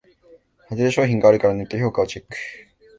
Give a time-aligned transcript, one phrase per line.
[0.67, 2.35] ハズレ商品があるからネット評価をチェック